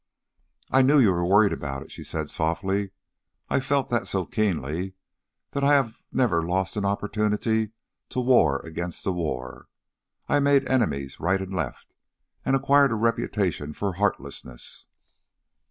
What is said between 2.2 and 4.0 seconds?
softly. "I felt